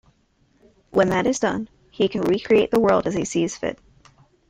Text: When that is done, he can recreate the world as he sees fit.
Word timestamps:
When 0.89 1.09
that 1.09 1.27
is 1.27 1.37
done, 1.37 1.69
he 1.91 2.07
can 2.07 2.21
recreate 2.21 2.71
the 2.71 2.79
world 2.79 3.05
as 3.05 3.13
he 3.13 3.23
sees 3.23 3.55
fit. 3.55 3.77